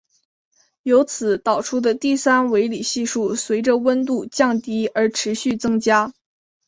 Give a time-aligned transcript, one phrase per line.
[0.81, 6.11] 由此导出的第三维里系数随着温度降低而持续增加。